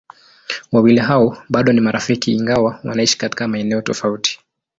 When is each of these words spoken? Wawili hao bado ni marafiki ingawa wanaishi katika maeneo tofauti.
Wawili 0.71 0.99
hao 0.99 1.37
bado 1.49 1.73
ni 1.73 1.81
marafiki 1.81 2.33
ingawa 2.33 2.79
wanaishi 2.83 3.17
katika 3.17 3.47
maeneo 3.47 3.81
tofauti. 3.81 4.39